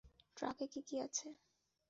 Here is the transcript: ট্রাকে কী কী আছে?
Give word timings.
ট্রাকে 0.37 0.65
কী 0.67 0.81
কী 0.87 0.95
আছে? 1.05 1.27